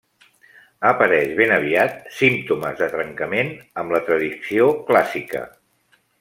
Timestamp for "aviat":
1.57-1.99